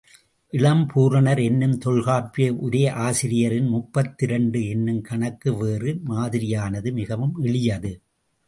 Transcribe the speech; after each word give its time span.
இளம்பூரணர் 0.53 1.41
என்னும் 1.43 1.75
தொல்காப்பிய 1.77 2.47
உரையாசிரியரின் 2.53 3.69
முப்பத்திரண்டு 3.69 4.67
என்னும் 4.67 5.01
கணக்கு 5.01 5.57
வேறு 5.57 5.93
மாதிரியானது 6.09 6.91
மிகவும் 6.91 7.35
எளியது. 7.43 7.93